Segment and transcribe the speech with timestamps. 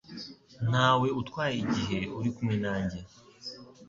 [0.69, 2.99] Ntawe utwaye igihe uri kumwe nanjye.